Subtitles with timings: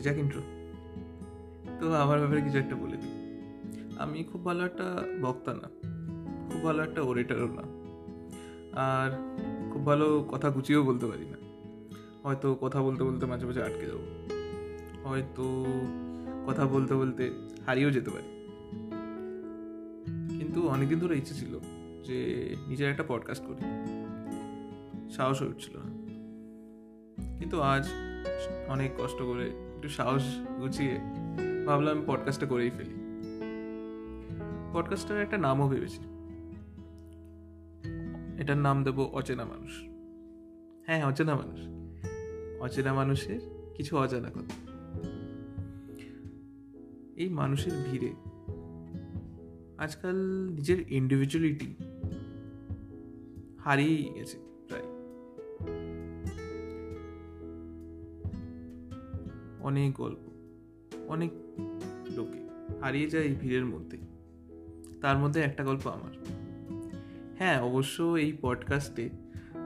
[0.00, 0.42] হয়ে যাক ইন্ট্রো
[1.80, 3.14] তো আমার ব্যাপারে কিছু একটা বলে দিই।
[3.98, 4.86] আমি খুব ভালো একটা
[5.22, 5.68] বক্তা না,
[6.52, 7.64] খুব ভালো একটা ওরেটারও না,
[8.72, 9.10] আর
[9.72, 11.36] খুব ভালো কথা গুছিয়েও বলতে পারি না।
[12.22, 14.00] হয়তো কথা বলতে বলতে মাঝে মাঝে আটকে যাব,
[15.04, 15.64] হয়তো
[16.46, 17.30] কথা বলতে বলতে
[17.66, 18.28] হারিয়েও যেতে পারি।
[20.38, 21.58] কিন্তু অনেকদিন ধরে ইচ্ছে ছিল
[22.04, 22.18] যে
[22.68, 23.62] নিজের একটা পডকাস্ট করি।
[25.10, 25.90] সাহস হয়ে উঠছিল না।
[27.38, 27.84] কিন্তু আজ
[28.68, 30.98] অনেক কষ্ট করে একটু সাহস গুছিয়ে
[31.66, 32.90] ভাবলাম আমি পডকাস্টটা করেই ফেলি।
[34.72, 35.98] পডকাস্টের একটা নামও ভেবেছি।
[38.38, 39.82] এটার নাম দেব অচেনা মানুষ।
[40.86, 41.60] হ্যাঁ অচেনা মানুষ।
[42.60, 43.40] অচেনা মানুষের
[43.74, 44.78] কিছু অজানা কথা।
[47.16, 48.12] এই মানুষের ভিড়ে
[49.78, 51.74] আজকাল নিজের ইন্ডিভিজুয়ালিটি
[53.58, 54.49] হারিয়েই গেছে।
[59.62, 60.18] অনেক গল্প,
[61.08, 61.30] অনেক
[62.16, 62.40] লোকে
[62.80, 63.98] হারিয়ে যায় এই ভিড়ের মধ্যে।
[65.00, 66.12] তার মধ্যে একটা গল্প আমার।
[67.38, 69.08] হ্যাঁ অবশ্য এই পডকাস্টে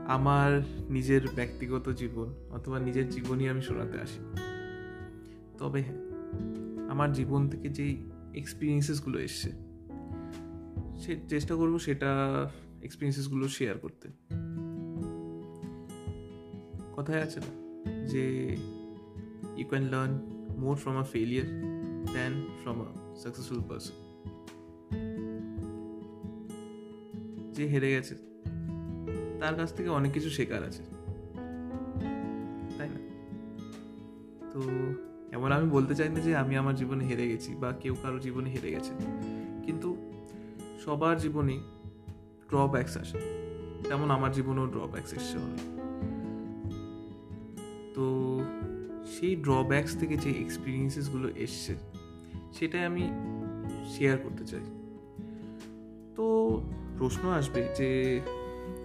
[0.07, 4.19] আমার নিজের ব্যক্তিগত জীবন অথবা নিজের জীবনই আমি শোনাতে আসি।
[5.59, 6.05] তবে হ্যাঁ
[6.91, 9.53] আমার জীবন থেকে যেই এক্সপিরিয়েন্সেসগুলো এসছে,
[10.99, 12.11] সে চেষ্টা করব সেটা
[12.83, 14.09] এক্সপিরিয়েন্সেসগুলো শেয়ার করতে।
[16.97, 17.53] কথায় আছে না
[18.07, 18.57] যে
[19.57, 20.19] you can learn
[20.59, 21.47] more from a failure
[22.13, 24.05] than from a successful person
[27.53, 28.15] যে হেরে গেছে,
[29.41, 30.83] তার কাছ থেকে অনেক কিছু শেখার আছে।
[32.79, 32.99] তাই না?
[34.53, 34.63] তো
[35.33, 38.51] এমন আমি বলতে চাই না যে আমি আমার জীবনে হেরে গেছি বা কেউ কারও জীবনে
[38.51, 38.93] হেরে গেছে।
[39.63, 39.97] কিন্তু
[40.85, 41.61] সবার জীবনেই
[42.49, 43.19] ড্রব্যাক্স আসে।
[43.89, 45.84] তেমন আমার জীবনেও ড্রব্যাক্স এসছে অনেক।
[49.25, 51.75] সেই ড্রব্যাক্স থেকে যে এক্সপিরিয়েন্সেসগুলো এসছে,
[52.53, 53.11] সেটাই আমি
[53.89, 54.61] শেয়ার করতে চাই।
[56.17, 56.61] তো
[56.99, 58.21] প্রশ্ন আসবে যে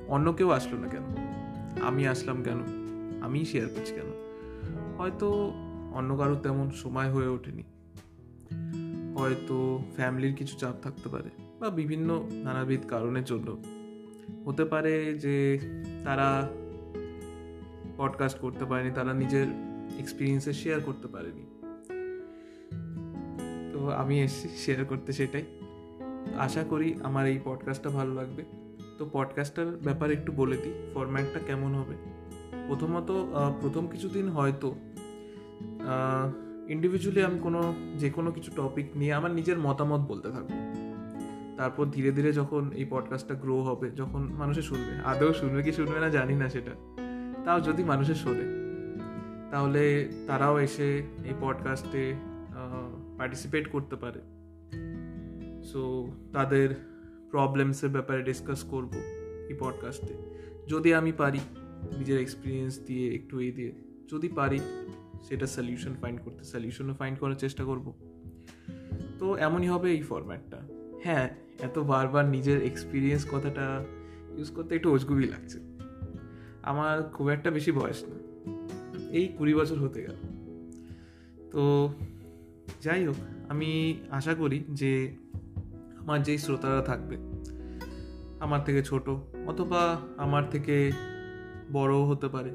[0.07, 1.01] অন্য কেউ আসলো না কেন?
[1.83, 2.57] আমি আসলাম কেন?
[3.21, 4.11] আমি শেয়ার করছি কেন?
[4.97, 5.51] হয়তো
[5.93, 7.63] অন্য কারোর তেমন সময় হয়ে ওঠেনি।
[9.17, 13.57] হয়তো ফ্যামিলির কিছু চাপ থাকতে পারে বা বিভিন্ন নানাবিধ কারণের জন্য।
[14.45, 15.59] হতে পারে যে
[16.05, 16.49] তারা
[17.97, 19.68] পডকাস্ট করতে পারেনি, তারা নিজের
[19.99, 21.45] এক্সপিরিয়েন্সে শেয়ার করতে পারিনি।
[23.73, 25.45] তো আমি এসেছি শেয়ার করতে সেটাই।
[26.39, 28.43] আশা করি আমার এই পডকাস্টটা ভালো লাগবে।
[28.97, 31.95] তো পডকাস্টটার ব্যাপারে একটু বলে দিই ফরম্যাটটা কেমন হবে?
[32.67, 33.11] প্রথমত
[33.61, 34.75] প্রথম কিছুদিন হয়তো
[36.67, 40.49] ইন্ডিভিজুয়ালি আমি কোনো, যে কোনো কিছু টপিক নিয়ে আমার নিজের মতামত বলতে থাকব।
[41.57, 45.99] তারপর ধীরে ধীরে যখন এই পডকাস্টটা গ্রো হবে, যখন মানুষে শুনবে, আদৌ শুনবে কি শুনবে
[45.99, 46.71] না জানি না সেটা।
[47.43, 48.58] তাও যদি মানুষের শোনে।
[49.51, 52.13] তাহলে তারাও এসে এই পডকাস্টে
[53.17, 54.21] পার্টিসিপেট করতে পারে।
[55.63, 56.69] সো তাদের
[57.31, 58.93] প্রবলেমসের ব্যাপারে ডিসকাস করব
[59.49, 60.13] এই পডকাস্টে
[60.67, 61.39] যদি আমি পারি
[61.97, 63.71] নিজের এক্সপিরিয়েন্স দিয়ে একটু এই দিয়ে।
[64.11, 64.59] যদি পারি,
[65.23, 67.93] সেটা সলিউশন ফাইন্ড করতে সলিউশনও ফাইন্ড করার চেষ্টা করব।
[69.19, 70.57] তো এমনই হবে এই ফরম্যাটটা
[71.03, 73.85] হ্যাঁ এত বারবার নিজের এক্সপিরিয়েন্স কথাটা
[74.37, 75.59] ইউজ করতে একটু অজগুবি লাগছে।
[76.63, 78.15] আমার খুব একটা বেশি বয়স না।
[79.09, 80.15] এই কুড়ি বছর হতে গেল।
[81.51, 81.93] তো
[82.81, 83.15] যাই হোক,
[83.49, 85.15] আমি আশা করি যে
[85.99, 87.17] আমার যেই শ্রোতারা থাকবে,
[88.39, 89.09] আমার থেকে ছোট
[89.47, 90.91] অথবা আমার থেকে
[91.71, 92.51] বড়ও হতে পারে,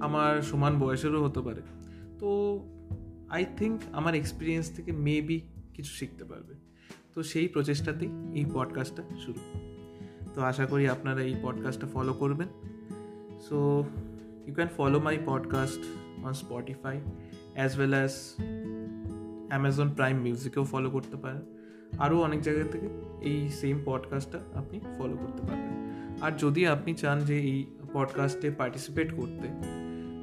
[0.00, 1.62] আমার সমান বয়সেরও হতে পারে,
[2.18, 2.60] তো
[3.30, 5.40] আই থিঙ্ক আমার এক্সপিরিয়েন্স থেকে মেবি
[5.74, 6.54] কিছু শিখতে পারবে।
[7.14, 9.40] তো সেই প্রচেষ্টাতেই এই পডকাস্টটা শুরু।
[10.34, 12.48] তো আশা করি আপনারা এই পডকাস্টটা ফলো করবেন।
[13.40, 13.84] So
[14.46, 15.80] you can follow my podcast
[16.24, 17.00] on Spotify
[17.54, 18.10] as well as
[19.48, 21.42] Amazon Prime মিউজিকেও follow করতে পারেন।
[21.98, 22.88] আরও অনেক জায়গা থেকে
[23.20, 25.72] এই সেম পডকাস্টটা আপনি ফলো করতে পারবেন।
[26.20, 29.48] আর যদি আপনি চান যে এই পডকাস্টে পার্টিসিপেট করতে,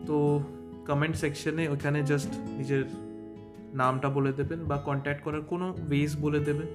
[0.06, 0.44] তো
[0.88, 2.84] কমেন্ট সেকশনে ওখানে জাস্ট নিজের
[3.74, 6.68] নামটা বলে দেবেন বা কন্ট্যাক্ট করার কোনো ওয়েজ বলে দেবেন।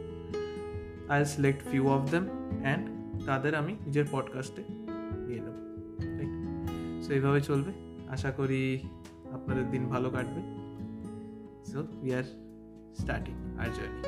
[1.09, 2.27] I select few of them
[2.63, 2.89] and
[3.27, 4.63] তাদের আমি নিজের পডকাস্টে
[7.07, 7.73] সো এইভাবে চলবে।
[8.09, 8.63] আশা করি
[9.33, 10.43] আপনাদের দিন ভালো কাটবে।
[11.73, 12.27] So we are
[13.01, 14.03] starting our journey